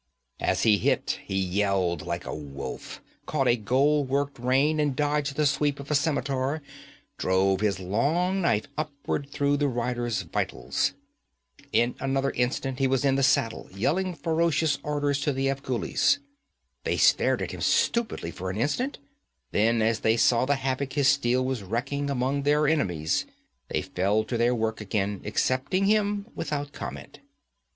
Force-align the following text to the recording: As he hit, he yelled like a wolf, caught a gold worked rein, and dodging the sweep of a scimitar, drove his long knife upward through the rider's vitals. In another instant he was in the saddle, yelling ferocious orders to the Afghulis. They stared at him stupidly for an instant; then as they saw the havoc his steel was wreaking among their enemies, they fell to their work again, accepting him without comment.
As 0.39 0.63
he 0.63 0.79
hit, 0.79 1.19
he 1.27 1.37
yelled 1.39 2.07
like 2.07 2.25
a 2.25 2.33
wolf, 2.33 3.03
caught 3.27 3.47
a 3.47 3.55
gold 3.55 4.09
worked 4.09 4.39
rein, 4.39 4.79
and 4.79 4.95
dodging 4.95 5.35
the 5.35 5.45
sweep 5.45 5.79
of 5.79 5.91
a 5.91 5.93
scimitar, 5.93 6.63
drove 7.19 7.61
his 7.61 7.79
long 7.79 8.41
knife 8.41 8.65
upward 8.79 9.29
through 9.29 9.57
the 9.57 9.67
rider's 9.67 10.23
vitals. 10.23 10.95
In 11.71 11.93
another 11.99 12.31
instant 12.31 12.79
he 12.79 12.87
was 12.87 13.05
in 13.05 13.13
the 13.13 13.21
saddle, 13.21 13.69
yelling 13.71 14.15
ferocious 14.15 14.79
orders 14.81 15.19
to 15.21 15.31
the 15.33 15.49
Afghulis. 15.51 16.17
They 16.83 16.97
stared 16.97 17.43
at 17.43 17.51
him 17.51 17.61
stupidly 17.61 18.31
for 18.31 18.49
an 18.49 18.57
instant; 18.57 18.97
then 19.51 19.83
as 19.83 19.99
they 19.99 20.17
saw 20.17 20.45
the 20.47 20.55
havoc 20.55 20.93
his 20.93 21.09
steel 21.09 21.45
was 21.45 21.61
wreaking 21.61 22.09
among 22.09 22.41
their 22.41 22.67
enemies, 22.67 23.27
they 23.67 23.83
fell 23.83 24.23
to 24.23 24.35
their 24.35 24.55
work 24.55 24.81
again, 24.81 25.21
accepting 25.25 25.85
him 25.85 26.25
without 26.33 26.71
comment. 26.73 27.19